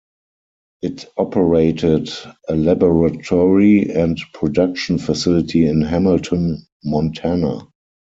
[0.81, 2.09] It operated
[2.49, 7.67] a laboratory and production facility in Hamilton, Montana.